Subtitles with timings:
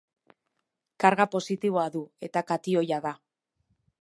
[1.03, 3.17] Karga positiboa du, eta katioia da.